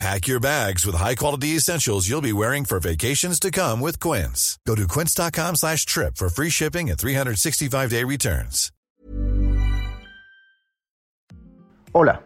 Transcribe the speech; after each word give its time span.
Pack 0.00 0.26
your 0.26 0.40
bags 0.40 0.84
with 0.84 0.96
high-quality 0.96 1.56
essentials 1.56 2.08
you'll 2.08 2.20
be 2.20 2.32
wearing 2.32 2.64
for 2.64 2.80
vacations 2.80 3.38
to 3.40 3.50
come 3.50 3.80
with 3.80 3.98
Quince. 4.00 4.58
Go 4.66 4.74
to 4.74 4.86
quince.com 4.88 5.54
slash 5.56 5.86
trip 5.86 6.16
for 6.16 6.28
free 6.28 6.50
shipping 6.50 6.90
and 6.90 6.98
365-day 6.98 8.04
returns. 8.04 8.70
Hola, 11.92 12.24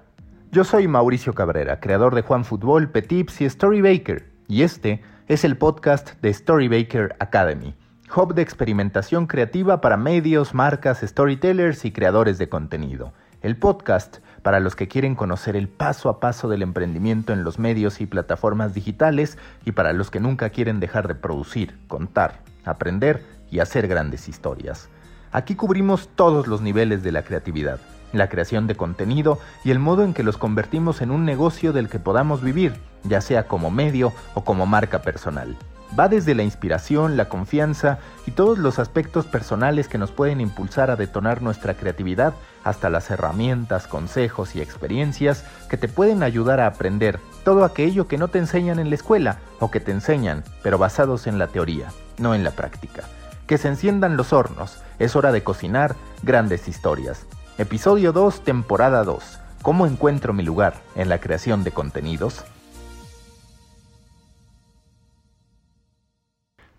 yo 0.50 0.64
soy 0.64 0.88
Mauricio 0.88 1.34
Cabrera, 1.34 1.78
creador 1.78 2.14
de 2.14 2.22
Juan 2.22 2.46
Fútbol, 2.46 2.90
Petips 2.90 3.42
y 3.42 3.44
Story 3.44 3.82
Baker, 3.82 4.26
y 4.48 4.62
este 4.62 5.02
es 5.28 5.44
el 5.44 5.58
podcast 5.58 6.12
de 6.22 6.30
Story 6.30 6.68
Baker 6.68 7.14
Academy, 7.20 7.74
hub 8.16 8.34
de 8.34 8.40
experimentación 8.40 9.26
creativa 9.26 9.82
para 9.82 9.98
medios, 9.98 10.54
marcas, 10.54 11.00
storytellers 11.02 11.84
y 11.84 11.92
creadores 11.92 12.38
de 12.38 12.48
contenido. 12.48 13.12
El 13.40 13.56
podcast 13.56 14.16
para 14.42 14.58
los 14.58 14.74
que 14.74 14.88
quieren 14.88 15.14
conocer 15.14 15.54
el 15.54 15.68
paso 15.68 16.08
a 16.08 16.18
paso 16.18 16.48
del 16.48 16.60
emprendimiento 16.60 17.32
en 17.32 17.44
los 17.44 17.60
medios 17.60 18.00
y 18.00 18.06
plataformas 18.06 18.74
digitales 18.74 19.38
y 19.64 19.72
para 19.72 19.92
los 19.92 20.10
que 20.10 20.18
nunca 20.18 20.50
quieren 20.50 20.80
dejar 20.80 21.06
de 21.06 21.14
producir, 21.14 21.78
contar, 21.86 22.40
aprender 22.64 23.24
y 23.48 23.60
hacer 23.60 23.86
grandes 23.86 24.28
historias. 24.28 24.88
Aquí 25.30 25.54
cubrimos 25.54 26.08
todos 26.16 26.48
los 26.48 26.62
niveles 26.62 27.04
de 27.04 27.12
la 27.12 27.22
creatividad, 27.22 27.78
la 28.12 28.28
creación 28.28 28.66
de 28.66 28.74
contenido 28.74 29.38
y 29.62 29.70
el 29.70 29.78
modo 29.78 30.02
en 30.02 30.14
que 30.14 30.24
los 30.24 30.36
convertimos 30.36 31.00
en 31.00 31.12
un 31.12 31.24
negocio 31.24 31.72
del 31.72 31.88
que 31.88 32.00
podamos 32.00 32.42
vivir, 32.42 32.74
ya 33.04 33.20
sea 33.20 33.46
como 33.46 33.70
medio 33.70 34.12
o 34.34 34.42
como 34.42 34.66
marca 34.66 35.00
personal. 35.00 35.56
Va 35.98 36.08
desde 36.08 36.34
la 36.34 36.42
inspiración, 36.42 37.16
la 37.16 37.28
confianza 37.28 37.98
y 38.26 38.32
todos 38.32 38.58
los 38.58 38.78
aspectos 38.78 39.26
personales 39.26 39.88
que 39.88 39.98
nos 39.98 40.10
pueden 40.10 40.40
impulsar 40.40 40.90
a 40.90 40.96
detonar 40.96 41.40
nuestra 41.42 41.74
creatividad 41.74 42.34
hasta 42.62 42.90
las 42.90 43.10
herramientas, 43.10 43.86
consejos 43.86 44.54
y 44.54 44.60
experiencias 44.60 45.44
que 45.70 45.76
te 45.76 45.88
pueden 45.88 46.22
ayudar 46.22 46.60
a 46.60 46.66
aprender 46.66 47.18
todo 47.44 47.64
aquello 47.64 48.06
que 48.06 48.18
no 48.18 48.28
te 48.28 48.38
enseñan 48.38 48.78
en 48.78 48.90
la 48.90 48.96
escuela 48.96 49.38
o 49.60 49.70
que 49.70 49.80
te 49.80 49.92
enseñan, 49.92 50.44
pero 50.62 50.76
basados 50.76 51.26
en 51.26 51.38
la 51.38 51.46
teoría, 51.46 51.88
no 52.18 52.34
en 52.34 52.44
la 52.44 52.50
práctica. 52.50 53.04
Que 53.46 53.56
se 53.56 53.68
enciendan 53.68 54.18
los 54.18 54.34
hornos, 54.34 54.82
es 54.98 55.16
hora 55.16 55.32
de 55.32 55.42
cocinar 55.42 55.96
grandes 56.22 56.68
historias. 56.68 57.24
Episodio 57.56 58.12
2, 58.12 58.44
temporada 58.44 59.04
2. 59.04 59.40
¿Cómo 59.62 59.86
encuentro 59.86 60.34
mi 60.34 60.42
lugar 60.42 60.74
en 60.94 61.08
la 61.08 61.18
creación 61.18 61.64
de 61.64 61.72
contenidos? 61.72 62.44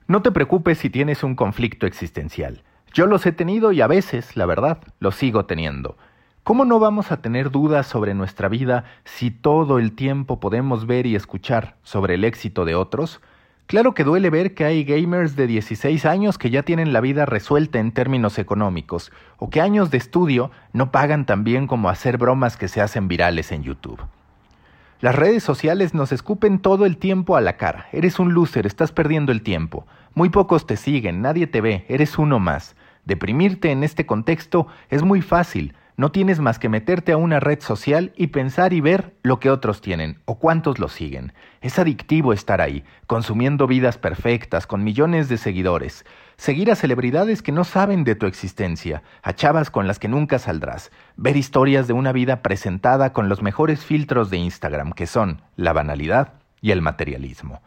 No 0.09 0.23
te 0.23 0.31
preocupes 0.31 0.79
si 0.79 0.89
tienes 0.89 1.23
un 1.23 1.35
conflicto 1.35 1.85
existencial. 1.85 2.63
Yo 2.95 3.05
los 3.05 3.27
he 3.27 3.31
tenido 3.31 3.71
y 3.71 3.81
a 3.81 3.85
veces, 3.85 4.35
la 4.35 4.47
verdad, 4.47 4.79
los 4.99 5.13
sigo 5.13 5.45
teniendo. 5.45 5.97
¿Cómo 6.43 6.65
no 6.65 6.79
vamos 6.79 7.11
a 7.11 7.21
tener 7.21 7.51
dudas 7.51 7.85
sobre 7.85 8.15
nuestra 8.15 8.49
vida 8.49 8.85
si 9.05 9.29
todo 9.29 9.77
el 9.77 9.91
tiempo 9.91 10.39
podemos 10.39 10.87
ver 10.87 11.05
y 11.05 11.15
escuchar 11.15 11.75
sobre 11.83 12.15
el 12.15 12.23
éxito 12.23 12.65
de 12.65 12.73
otros? 12.73 13.21
Claro 13.67 13.93
que 13.93 14.03
duele 14.03 14.31
ver 14.31 14.55
que 14.55 14.65
hay 14.65 14.83
gamers 14.83 15.35
de 15.35 15.45
16 15.45 16.03
años 16.07 16.39
que 16.39 16.49
ya 16.49 16.63
tienen 16.63 16.91
la 16.91 17.01
vida 17.01 17.27
resuelta 17.27 17.77
en 17.77 17.91
términos 17.91 18.39
económicos, 18.39 19.11
o 19.37 19.51
que 19.51 19.61
años 19.61 19.91
de 19.91 19.99
estudio 19.99 20.49
no 20.73 20.91
pagan 20.91 21.27
tan 21.27 21.43
bien 21.43 21.67
como 21.67 21.87
hacer 21.87 22.17
bromas 22.17 22.57
que 22.57 22.67
se 22.67 22.81
hacen 22.81 23.07
virales 23.07 23.51
en 23.51 23.61
YouTube. 23.61 24.01
Las 25.01 25.15
redes 25.15 25.43
sociales 25.43 25.93
nos 25.93 26.11
escupen 26.11 26.59
todo 26.59 26.85
el 26.85 26.97
tiempo 26.97 27.37
a 27.37 27.41
la 27.41 27.55
cara. 27.55 27.87
Eres 27.93 28.19
un 28.19 28.33
loser, 28.33 28.67
estás 28.67 28.91
perdiendo 28.91 29.31
el 29.31 29.43
tiempo. 29.43 29.85
Muy 30.15 30.29
pocos 30.29 30.65
te 30.65 30.77
siguen, 30.77 31.21
nadie 31.21 31.47
te 31.47 31.61
ve, 31.61 31.85
eres 31.87 32.17
uno 32.17 32.39
más. 32.39 32.75
Deprimirte 33.05 33.71
en 33.71 33.83
este 33.83 34.05
contexto 34.05 34.67
es 34.89 35.03
muy 35.03 35.21
fácil. 35.21 35.73
No 35.97 36.11
tienes 36.13 36.39
más 36.39 36.59
que 36.59 36.69
meterte 36.69 37.11
a 37.11 37.17
una 37.17 37.41
red 37.41 37.59
social 37.59 38.13
y 38.15 38.27
pensar 38.27 38.71
y 38.71 38.79
ver 38.79 39.15
lo 39.21 39.41
que 39.41 39.49
otros 39.49 39.81
tienen 39.81 40.21
o 40.23 40.39
cuántos 40.39 40.79
lo 40.79 40.87
siguen. 40.87 41.33
Es 41.59 41.77
adictivo 41.77 42.31
estar 42.31 42.61
ahí, 42.61 42.85
consumiendo 43.05 43.67
vidas 43.67 43.97
perfectas, 43.97 44.65
con 44.65 44.83
millones 44.83 45.27
de 45.27 45.37
seguidores. 45.37 46.05
Seguir 46.37 46.71
a 46.71 46.75
celebridades 46.75 47.41
que 47.41 47.51
no 47.51 47.65
saben 47.65 48.05
de 48.05 48.15
tu 48.15 48.27
existencia, 48.27 49.03
a 49.23 49.33
chavas 49.33 49.69
con 49.69 49.87
las 49.87 49.99
que 49.99 50.07
nunca 50.07 50.39
saldrás. 50.39 50.89
Ver 51.17 51.35
historias 51.35 51.85
de 51.87 51.93
una 51.93 52.13
vida 52.13 52.41
presentada 52.41 53.11
con 53.11 53.27
los 53.27 53.41
mejores 53.41 53.83
filtros 53.83 54.29
de 54.29 54.37
Instagram, 54.37 54.93
que 54.93 55.05
son 55.05 55.41
la 55.57 55.73
banalidad 55.73 56.33
y 56.61 56.71
el 56.71 56.81
materialismo. 56.81 57.61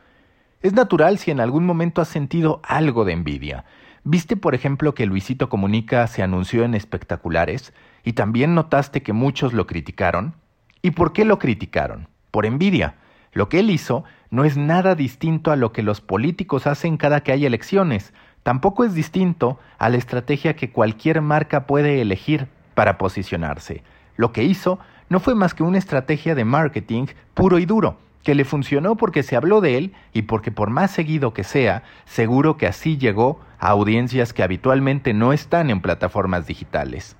Es 0.62 0.72
natural 0.74 1.18
si 1.18 1.32
en 1.32 1.40
algún 1.40 1.66
momento 1.66 2.00
has 2.00 2.06
sentido 2.06 2.60
algo 2.62 3.04
de 3.04 3.12
envidia. 3.12 3.64
¿Viste, 4.04 4.36
por 4.36 4.54
ejemplo, 4.54 4.94
que 4.94 5.06
Luisito 5.06 5.48
Comunica 5.48 6.06
se 6.06 6.22
anunció 6.22 6.62
en 6.62 6.74
espectaculares 6.74 7.72
y 8.04 8.12
también 8.12 8.54
notaste 8.54 9.02
que 9.02 9.12
muchos 9.12 9.52
lo 9.52 9.66
criticaron? 9.66 10.34
¿Y 10.80 10.92
por 10.92 11.12
qué 11.12 11.24
lo 11.24 11.40
criticaron? 11.40 12.06
Por 12.30 12.46
envidia. 12.46 12.94
Lo 13.32 13.48
que 13.48 13.58
él 13.58 13.70
hizo 13.70 14.04
no 14.30 14.44
es 14.44 14.56
nada 14.56 14.94
distinto 14.94 15.50
a 15.50 15.56
lo 15.56 15.72
que 15.72 15.82
los 15.82 16.00
políticos 16.00 16.68
hacen 16.68 16.96
cada 16.96 17.24
que 17.24 17.32
hay 17.32 17.44
elecciones. 17.44 18.14
Tampoco 18.44 18.84
es 18.84 18.94
distinto 18.94 19.58
a 19.78 19.88
la 19.88 19.96
estrategia 19.96 20.54
que 20.54 20.70
cualquier 20.70 21.22
marca 21.22 21.66
puede 21.66 22.00
elegir 22.00 22.46
para 22.74 22.98
posicionarse. 22.98 23.82
Lo 24.16 24.30
que 24.30 24.44
hizo 24.44 24.78
no 25.08 25.18
fue 25.18 25.34
más 25.34 25.54
que 25.54 25.64
una 25.64 25.78
estrategia 25.78 26.36
de 26.36 26.44
marketing 26.44 27.06
puro 27.34 27.58
y 27.58 27.66
duro, 27.66 27.98
que 28.22 28.34
le 28.34 28.44
funcionó 28.44 28.96
porque 28.96 29.22
se 29.22 29.36
habló 29.36 29.60
de 29.60 29.78
él 29.78 29.92
y 30.12 30.22
porque 30.22 30.50
por 30.50 30.70
más 30.70 30.90
seguido 30.90 31.32
que 31.32 31.44
sea, 31.44 31.82
seguro 32.04 32.56
que 32.56 32.66
así 32.66 32.98
llegó 32.98 33.40
a 33.58 33.68
audiencias 33.68 34.32
que 34.32 34.42
habitualmente 34.42 35.12
no 35.14 35.32
están 35.32 35.70
en 35.70 35.80
plataformas 35.80 36.46
digitales. 36.46 37.16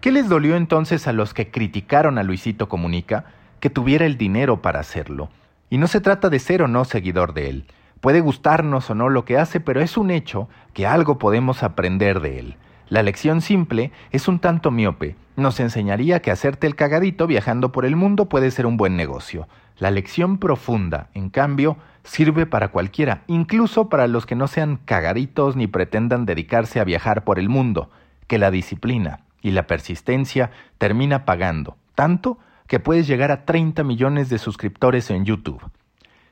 ¿Qué 0.00 0.12
les 0.12 0.28
dolió 0.28 0.56
entonces 0.56 1.06
a 1.06 1.12
los 1.12 1.34
que 1.34 1.50
criticaron 1.50 2.18
a 2.18 2.22
Luisito 2.22 2.68
Comunica? 2.68 3.26
Que 3.60 3.68
tuviera 3.68 4.06
el 4.06 4.16
dinero 4.16 4.62
para 4.62 4.80
hacerlo. 4.80 5.28
Y 5.68 5.78
no 5.78 5.88
se 5.88 6.00
trata 6.00 6.30
de 6.30 6.38
ser 6.38 6.62
o 6.62 6.68
no 6.68 6.84
seguidor 6.84 7.34
de 7.34 7.50
él. 7.50 7.66
Puede 8.00 8.20
gustarnos 8.20 8.88
o 8.88 8.94
no 8.94 9.10
lo 9.10 9.26
que 9.26 9.36
hace, 9.36 9.60
pero 9.60 9.82
es 9.82 9.98
un 9.98 10.10
hecho 10.10 10.48
que 10.72 10.86
algo 10.86 11.18
podemos 11.18 11.62
aprender 11.62 12.20
de 12.20 12.38
él. 12.38 12.56
La 12.88 13.02
lección 13.02 13.42
simple 13.42 13.92
es 14.10 14.26
un 14.26 14.38
tanto 14.38 14.70
miope. 14.70 15.16
Nos 15.40 15.58
enseñaría 15.58 16.20
que 16.20 16.30
hacerte 16.30 16.66
el 16.66 16.76
cagadito 16.76 17.26
viajando 17.26 17.72
por 17.72 17.86
el 17.86 17.96
mundo 17.96 18.28
puede 18.28 18.50
ser 18.50 18.66
un 18.66 18.76
buen 18.76 18.94
negocio. 18.94 19.48
La 19.78 19.90
lección 19.90 20.36
profunda, 20.36 21.08
en 21.14 21.30
cambio, 21.30 21.78
sirve 22.04 22.44
para 22.44 22.68
cualquiera, 22.68 23.22
incluso 23.26 23.88
para 23.88 24.06
los 24.06 24.26
que 24.26 24.34
no 24.34 24.48
sean 24.48 24.76
cagaditos 24.84 25.56
ni 25.56 25.66
pretendan 25.66 26.26
dedicarse 26.26 26.78
a 26.78 26.84
viajar 26.84 27.24
por 27.24 27.38
el 27.38 27.48
mundo, 27.48 27.88
que 28.26 28.36
la 28.36 28.50
disciplina 28.50 29.20
y 29.40 29.52
la 29.52 29.66
persistencia 29.66 30.50
termina 30.76 31.24
pagando, 31.24 31.78
tanto 31.94 32.36
que 32.66 32.78
puedes 32.78 33.06
llegar 33.06 33.30
a 33.30 33.46
30 33.46 33.82
millones 33.82 34.28
de 34.28 34.36
suscriptores 34.36 35.08
en 35.10 35.24
YouTube 35.24 35.62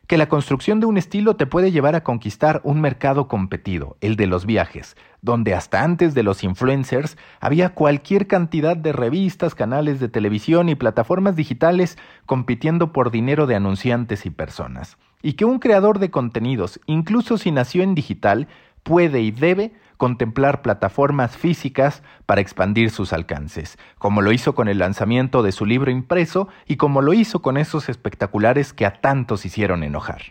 que 0.09 0.17
la 0.17 0.29
construcción 0.29 0.81
de 0.81 0.87
un 0.87 0.97
estilo 0.97 1.37
te 1.37 1.47
puede 1.47 1.71
llevar 1.71 1.95
a 1.95 2.03
conquistar 2.03 2.63
un 2.65 2.81
mercado 2.81 3.29
competido, 3.29 3.99
el 4.01 4.17
de 4.17 4.27
los 4.27 4.47
viajes, 4.47 4.97
donde 5.21 5.55
hasta 5.55 5.85
antes 5.85 6.15
de 6.15 6.23
los 6.23 6.43
influencers 6.43 7.19
había 7.41 7.75
cualquier 7.75 8.27
cantidad 8.27 8.75
de 8.75 8.93
revistas, 8.93 9.55
canales 9.55 10.01
de 10.01 10.09
televisión 10.09 10.71
y 10.71 10.75
plataformas 10.75 11.37
digitales 11.37 11.99
compitiendo 12.25 12.91
por 12.91 13.11
dinero 13.11 13.47
de 13.47 13.57
anunciantes 13.57 14.25
y 14.25 14.31
personas. 14.31 14.97
Y 15.23 15.35
que 15.35 15.45
un 15.45 15.59
creador 15.59 15.99
de 15.99 16.11
contenidos, 16.11 16.81
incluso 16.87 17.39
si 17.39 17.51
nació 17.51 17.83
en 17.83 17.95
digital, 17.95 18.49
puede 18.83 19.21
y 19.21 19.31
debe 19.31 19.73
contemplar 19.99 20.63
plataformas 20.63 21.37
físicas 21.37 22.03
para 22.25 22.41
expandir 22.41 22.91
sus 22.91 23.13
alcances, 23.13 23.79
como 23.99 24.23
lo 24.23 24.33
hizo 24.33 24.55
con 24.55 24.69
el 24.69 24.79
lanzamiento 24.79 25.43
de 25.43 25.53
su 25.53 25.67
libro 25.67 25.91
impreso 25.91 26.49
y 26.67 26.77
como 26.77 27.03
lo 27.03 27.13
hizo 27.13 27.43
con 27.43 27.57
esos 27.57 27.89
espectaculares 27.89 28.73
que 28.73 28.87
a 28.87 29.01
tantos 29.01 29.45
hicieron 29.45 29.83
enojar. 29.83 30.23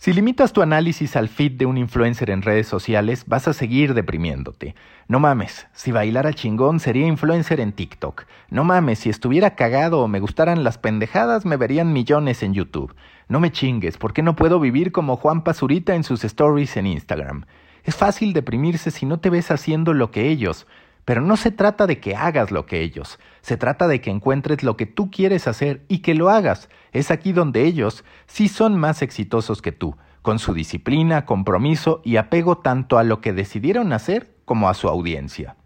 Si 0.00 0.12
limitas 0.12 0.52
tu 0.52 0.62
análisis 0.62 1.16
al 1.16 1.28
feed 1.28 1.58
de 1.58 1.66
un 1.66 1.76
influencer 1.76 2.30
en 2.30 2.42
redes 2.42 2.68
sociales, 2.68 3.24
vas 3.26 3.48
a 3.48 3.52
seguir 3.52 3.94
deprimiéndote. 3.94 4.76
No 5.08 5.18
mames, 5.18 5.66
si 5.72 5.90
bailara 5.90 6.32
chingón 6.32 6.78
sería 6.78 7.08
influencer 7.08 7.58
en 7.58 7.72
TikTok. 7.72 8.26
No 8.48 8.62
mames, 8.62 9.00
si 9.00 9.10
estuviera 9.10 9.56
cagado 9.56 9.98
o 10.00 10.06
me 10.06 10.20
gustaran 10.20 10.62
las 10.62 10.78
pendejadas 10.78 11.44
me 11.44 11.56
verían 11.56 11.92
millones 11.92 12.44
en 12.44 12.54
YouTube. 12.54 12.94
No 13.28 13.40
me 13.40 13.52
chingues, 13.52 13.98
¿por 13.98 14.14
qué 14.14 14.22
no 14.22 14.36
puedo 14.36 14.58
vivir 14.58 14.90
como 14.90 15.16
Juan 15.16 15.44
Pazurita 15.44 15.94
en 15.94 16.02
sus 16.02 16.24
stories 16.24 16.78
en 16.78 16.86
Instagram? 16.86 17.44
Es 17.84 17.94
fácil 17.94 18.32
deprimirse 18.32 18.90
si 18.90 19.04
no 19.04 19.20
te 19.20 19.28
ves 19.28 19.50
haciendo 19.50 19.92
lo 19.92 20.10
que 20.10 20.30
ellos, 20.30 20.66
pero 21.04 21.20
no 21.20 21.36
se 21.36 21.50
trata 21.50 21.86
de 21.86 22.00
que 22.00 22.16
hagas 22.16 22.50
lo 22.50 22.64
que 22.64 22.80
ellos, 22.80 23.18
se 23.42 23.58
trata 23.58 23.86
de 23.86 24.00
que 24.00 24.10
encuentres 24.10 24.62
lo 24.62 24.78
que 24.78 24.86
tú 24.86 25.10
quieres 25.10 25.46
hacer 25.46 25.84
y 25.88 25.98
que 25.98 26.14
lo 26.14 26.30
hagas. 26.30 26.70
Es 26.92 27.10
aquí 27.10 27.32
donde 27.32 27.64
ellos 27.64 28.02
sí 28.26 28.48
son 28.48 28.78
más 28.78 29.02
exitosos 29.02 29.60
que 29.60 29.72
tú, 29.72 29.94
con 30.22 30.38
su 30.38 30.54
disciplina, 30.54 31.26
compromiso 31.26 32.00
y 32.06 32.16
apego 32.16 32.56
tanto 32.56 32.96
a 32.96 33.04
lo 33.04 33.20
que 33.20 33.34
decidieron 33.34 33.92
hacer 33.92 34.36
como 34.46 34.70
a 34.70 34.74
su 34.74 34.88
audiencia. 34.88 35.57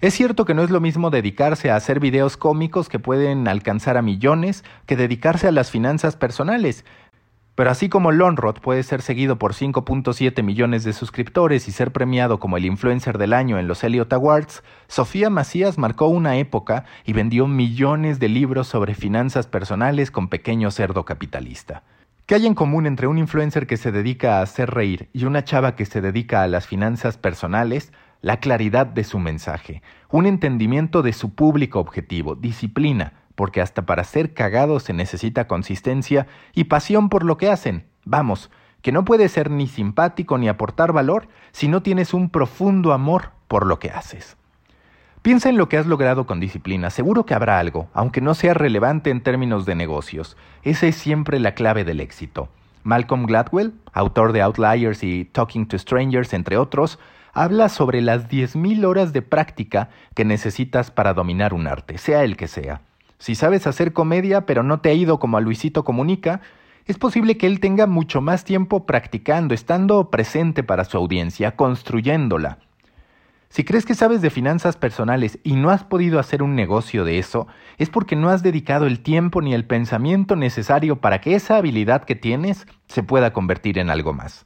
Es 0.00 0.14
cierto 0.14 0.44
que 0.44 0.54
no 0.54 0.62
es 0.62 0.70
lo 0.70 0.80
mismo 0.80 1.10
dedicarse 1.10 1.70
a 1.70 1.76
hacer 1.76 2.00
videos 2.00 2.36
cómicos 2.36 2.88
que 2.88 2.98
pueden 2.98 3.48
alcanzar 3.48 3.96
a 3.96 4.02
millones 4.02 4.64
que 4.86 4.96
dedicarse 4.96 5.48
a 5.48 5.52
las 5.52 5.70
finanzas 5.70 6.16
personales. 6.16 6.84
Pero 7.54 7.70
así 7.70 7.88
como 7.88 8.10
Lonrod 8.10 8.58
puede 8.58 8.82
ser 8.82 9.00
seguido 9.00 9.38
por 9.38 9.54
5.7 9.54 10.42
millones 10.42 10.82
de 10.82 10.92
suscriptores 10.92 11.68
y 11.68 11.72
ser 11.72 11.92
premiado 11.92 12.40
como 12.40 12.56
el 12.56 12.64
influencer 12.64 13.16
del 13.16 13.32
año 13.32 13.58
en 13.60 13.68
los 13.68 13.84
Elliot 13.84 14.12
Awards, 14.12 14.64
Sofía 14.88 15.30
Macías 15.30 15.78
marcó 15.78 16.08
una 16.08 16.36
época 16.36 16.84
y 17.04 17.12
vendió 17.12 17.46
millones 17.46 18.18
de 18.18 18.28
libros 18.28 18.66
sobre 18.66 18.94
finanzas 18.94 19.46
personales 19.46 20.10
con 20.10 20.28
pequeño 20.28 20.72
cerdo 20.72 21.04
capitalista. 21.04 21.84
¿Qué 22.26 22.34
hay 22.34 22.46
en 22.46 22.54
común 22.54 22.86
entre 22.86 23.06
un 23.06 23.18
influencer 23.18 23.68
que 23.68 23.76
se 23.76 23.92
dedica 23.92 24.38
a 24.38 24.42
hacer 24.42 24.70
reír 24.70 25.08
y 25.12 25.24
una 25.24 25.44
chava 25.44 25.76
que 25.76 25.86
se 25.86 26.00
dedica 26.00 26.42
a 26.42 26.48
las 26.48 26.66
finanzas 26.66 27.18
personales? 27.18 27.92
La 28.24 28.38
claridad 28.38 28.86
de 28.86 29.04
su 29.04 29.18
mensaje, 29.18 29.82
un 30.10 30.24
entendimiento 30.24 31.02
de 31.02 31.12
su 31.12 31.34
público 31.34 31.78
objetivo, 31.78 32.34
disciplina, 32.34 33.12
porque 33.34 33.60
hasta 33.60 33.84
para 33.84 34.02
ser 34.02 34.32
cagado 34.32 34.80
se 34.80 34.94
necesita 34.94 35.46
consistencia 35.46 36.26
y 36.54 36.64
pasión 36.64 37.10
por 37.10 37.22
lo 37.22 37.36
que 37.36 37.50
hacen. 37.50 37.84
Vamos, 38.06 38.50
que 38.80 38.92
no 38.92 39.04
puedes 39.04 39.30
ser 39.30 39.50
ni 39.50 39.66
simpático 39.66 40.38
ni 40.38 40.48
aportar 40.48 40.94
valor 40.94 41.28
si 41.52 41.68
no 41.68 41.82
tienes 41.82 42.14
un 42.14 42.30
profundo 42.30 42.94
amor 42.94 43.32
por 43.46 43.66
lo 43.66 43.78
que 43.78 43.90
haces. 43.90 44.38
Piensa 45.20 45.50
en 45.50 45.58
lo 45.58 45.68
que 45.68 45.76
has 45.76 45.86
logrado 45.86 46.24
con 46.26 46.40
disciplina, 46.40 46.88
seguro 46.88 47.26
que 47.26 47.34
habrá 47.34 47.58
algo, 47.58 47.88
aunque 47.92 48.22
no 48.22 48.32
sea 48.32 48.54
relevante 48.54 49.10
en 49.10 49.22
términos 49.22 49.66
de 49.66 49.74
negocios. 49.74 50.38
Esa 50.62 50.86
es 50.86 50.96
siempre 50.96 51.38
la 51.40 51.52
clave 51.52 51.84
del 51.84 52.00
éxito. 52.00 52.48
Malcolm 52.84 53.26
Gladwell, 53.26 53.74
autor 53.92 54.32
de 54.32 54.40
Outliers 54.40 55.02
y 55.04 55.26
Talking 55.26 55.66
to 55.66 55.78
Strangers, 55.78 56.32
entre 56.32 56.56
otros, 56.56 56.98
habla 57.34 57.68
sobre 57.68 58.00
las 58.00 58.28
10.000 58.28 58.84
horas 58.86 59.12
de 59.12 59.20
práctica 59.20 59.90
que 60.14 60.24
necesitas 60.24 60.90
para 60.90 61.12
dominar 61.12 61.52
un 61.52 61.66
arte, 61.66 61.98
sea 61.98 62.24
el 62.24 62.36
que 62.36 62.48
sea. 62.48 62.80
Si 63.18 63.34
sabes 63.34 63.66
hacer 63.66 63.92
comedia 63.92 64.46
pero 64.46 64.62
no 64.62 64.80
te 64.80 64.88
ha 64.88 64.94
ido 64.94 65.18
como 65.18 65.36
a 65.36 65.40
Luisito 65.40 65.84
Comunica, 65.84 66.40
es 66.86 66.98
posible 66.98 67.36
que 67.36 67.46
él 67.46 67.60
tenga 67.60 67.86
mucho 67.86 68.20
más 68.20 68.44
tiempo 68.44 68.86
practicando, 68.86 69.54
estando 69.54 70.10
presente 70.10 70.62
para 70.62 70.84
su 70.84 70.96
audiencia, 70.96 71.56
construyéndola. 71.56 72.58
Si 73.48 73.64
crees 73.64 73.86
que 73.86 73.94
sabes 73.94 74.20
de 74.20 74.30
finanzas 74.30 74.76
personales 74.76 75.38
y 75.44 75.54
no 75.54 75.70
has 75.70 75.84
podido 75.84 76.18
hacer 76.18 76.42
un 76.42 76.54
negocio 76.54 77.04
de 77.04 77.18
eso, 77.18 77.46
es 77.78 77.88
porque 77.88 78.16
no 78.16 78.30
has 78.30 78.42
dedicado 78.42 78.86
el 78.86 79.00
tiempo 79.00 79.40
ni 79.40 79.54
el 79.54 79.64
pensamiento 79.64 80.36
necesario 80.36 81.00
para 81.00 81.20
que 81.20 81.34
esa 81.34 81.56
habilidad 81.56 82.04
que 82.04 82.16
tienes 82.16 82.66
se 82.88 83.02
pueda 83.02 83.32
convertir 83.32 83.78
en 83.78 83.90
algo 83.90 84.12
más. 84.12 84.44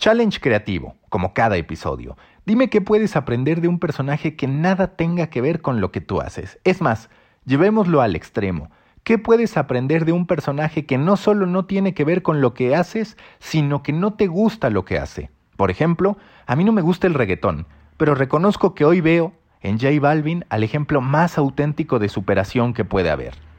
Challenge 0.00 0.40
creativo, 0.40 0.96
como 1.10 1.34
cada 1.34 1.58
episodio. 1.58 2.16
Dime 2.46 2.70
qué 2.70 2.80
puedes 2.80 3.16
aprender 3.16 3.60
de 3.60 3.68
un 3.68 3.78
personaje 3.78 4.34
que 4.34 4.46
nada 4.46 4.96
tenga 4.96 5.26
que 5.26 5.42
ver 5.42 5.60
con 5.60 5.82
lo 5.82 5.92
que 5.92 6.00
tú 6.00 6.22
haces. 6.22 6.58
Es 6.64 6.80
más, 6.80 7.10
llevémoslo 7.44 8.00
al 8.00 8.16
extremo. 8.16 8.70
¿Qué 9.02 9.18
puedes 9.18 9.58
aprender 9.58 10.06
de 10.06 10.12
un 10.12 10.26
personaje 10.26 10.86
que 10.86 10.96
no 10.96 11.18
solo 11.18 11.44
no 11.44 11.66
tiene 11.66 11.92
que 11.92 12.04
ver 12.04 12.22
con 12.22 12.40
lo 12.40 12.54
que 12.54 12.74
haces, 12.74 13.18
sino 13.40 13.82
que 13.82 13.92
no 13.92 14.14
te 14.14 14.26
gusta 14.26 14.70
lo 14.70 14.86
que 14.86 14.98
hace? 14.98 15.28
Por 15.58 15.70
ejemplo, 15.70 16.16
a 16.46 16.56
mí 16.56 16.64
no 16.64 16.72
me 16.72 16.80
gusta 16.80 17.06
el 17.06 17.12
reggaetón, 17.12 17.66
pero 17.98 18.14
reconozco 18.14 18.74
que 18.74 18.86
hoy 18.86 19.02
veo 19.02 19.34
en 19.60 19.78
J 19.78 20.00
Balvin 20.00 20.46
al 20.48 20.64
ejemplo 20.64 21.02
más 21.02 21.36
auténtico 21.36 21.98
de 21.98 22.08
superación 22.08 22.72
que 22.72 22.86
puede 22.86 23.10
haber 23.10 23.49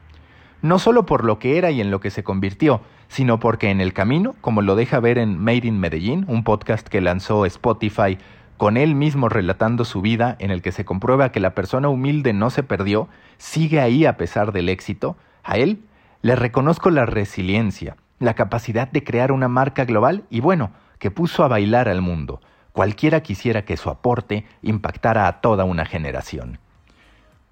no 0.62 0.78
solo 0.78 1.04
por 1.04 1.24
lo 1.24 1.38
que 1.38 1.58
era 1.58 1.70
y 1.70 1.80
en 1.80 1.90
lo 1.90 2.00
que 2.00 2.10
se 2.10 2.24
convirtió, 2.24 2.80
sino 3.08 3.38
porque 3.38 3.70
en 3.70 3.80
el 3.80 3.92
camino, 3.92 4.34
como 4.40 4.62
lo 4.62 4.76
deja 4.76 5.00
ver 5.00 5.18
en 5.18 5.38
Made 5.38 5.66
in 5.66 5.78
Medellín, 5.78 6.24
un 6.28 6.44
podcast 6.44 6.88
que 6.88 7.00
lanzó 7.00 7.44
Spotify 7.44 8.16
con 8.56 8.76
él 8.76 8.94
mismo 8.94 9.28
relatando 9.28 9.84
su 9.84 10.00
vida, 10.00 10.36
en 10.38 10.50
el 10.52 10.62
que 10.62 10.72
se 10.72 10.84
comprueba 10.84 11.32
que 11.32 11.40
la 11.40 11.54
persona 11.54 11.88
humilde 11.88 12.32
no 12.32 12.48
se 12.48 12.62
perdió, 12.62 13.08
sigue 13.36 13.80
ahí 13.80 14.06
a 14.06 14.16
pesar 14.16 14.52
del 14.52 14.68
éxito, 14.68 15.16
a 15.42 15.56
él 15.56 15.82
le 16.22 16.36
reconozco 16.36 16.90
la 16.90 17.04
resiliencia, 17.04 17.96
la 18.20 18.34
capacidad 18.34 18.88
de 18.88 19.02
crear 19.02 19.32
una 19.32 19.48
marca 19.48 19.84
global 19.84 20.22
y 20.30 20.40
bueno, 20.40 20.70
que 21.00 21.10
puso 21.10 21.42
a 21.42 21.48
bailar 21.48 21.88
al 21.88 22.00
mundo. 22.00 22.40
Cualquiera 22.72 23.20
quisiera 23.20 23.64
que 23.64 23.76
su 23.76 23.90
aporte 23.90 24.46
impactara 24.62 25.26
a 25.26 25.40
toda 25.40 25.64
una 25.64 25.84
generación. 25.84 26.58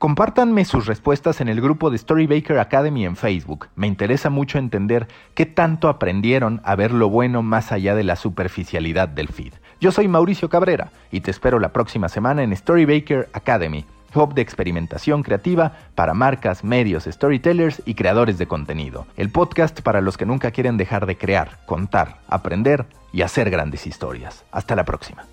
Compártanme 0.00 0.64
sus 0.64 0.86
respuestas 0.86 1.42
en 1.42 1.50
el 1.50 1.60
grupo 1.60 1.90
de 1.90 1.98
Storybaker 1.98 2.58
Academy 2.58 3.04
en 3.04 3.16
Facebook. 3.16 3.68
Me 3.76 3.86
interesa 3.86 4.30
mucho 4.30 4.56
entender 4.56 5.06
qué 5.34 5.44
tanto 5.44 5.90
aprendieron 5.90 6.62
a 6.64 6.74
ver 6.74 6.90
lo 6.90 7.10
bueno 7.10 7.42
más 7.42 7.70
allá 7.70 7.94
de 7.94 8.02
la 8.02 8.16
superficialidad 8.16 9.08
del 9.08 9.28
feed. 9.28 9.52
Yo 9.78 9.92
soy 9.92 10.08
Mauricio 10.08 10.48
Cabrera 10.48 10.90
y 11.12 11.20
te 11.20 11.30
espero 11.30 11.58
la 11.58 11.74
próxima 11.74 12.08
semana 12.08 12.42
en 12.42 12.56
Storybaker 12.56 13.28
Academy, 13.34 13.84
hub 14.14 14.32
de 14.32 14.40
experimentación 14.40 15.22
creativa 15.22 15.72
para 15.94 16.14
marcas, 16.14 16.64
medios, 16.64 17.04
storytellers 17.04 17.82
y 17.84 17.92
creadores 17.92 18.38
de 18.38 18.46
contenido. 18.46 19.06
El 19.18 19.28
podcast 19.28 19.82
para 19.82 20.00
los 20.00 20.16
que 20.16 20.24
nunca 20.24 20.50
quieren 20.50 20.78
dejar 20.78 21.04
de 21.04 21.18
crear, 21.18 21.58
contar, 21.66 22.20
aprender 22.26 22.86
y 23.12 23.20
hacer 23.20 23.50
grandes 23.50 23.86
historias. 23.86 24.46
Hasta 24.50 24.74
la 24.74 24.86
próxima. 24.86 25.26